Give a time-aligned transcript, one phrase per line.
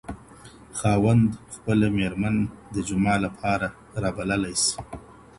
[0.77, 1.25] خاوند
[1.55, 2.35] خپله ميرمن
[2.73, 3.67] د جماع لپاره
[4.03, 4.75] رابللای سي.